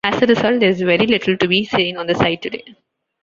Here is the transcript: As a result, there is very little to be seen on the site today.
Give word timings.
As 0.03 0.19
a 0.19 0.25
result, 0.25 0.59
there 0.59 0.69
is 0.69 0.81
very 0.81 1.05
little 1.05 1.37
to 1.37 1.47
be 1.47 1.63
seen 1.63 1.95
on 1.95 2.07
the 2.07 2.15
site 2.15 2.41
today. 2.41 2.63